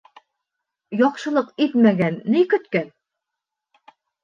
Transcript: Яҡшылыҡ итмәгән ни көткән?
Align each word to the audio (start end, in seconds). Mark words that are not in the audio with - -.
Яҡшылыҡ 1.01 1.51
итмәгән 1.67 2.19
ни 2.37 2.43
көткән? 2.55 2.91